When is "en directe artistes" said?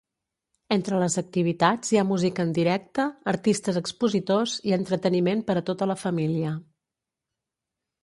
2.49-3.79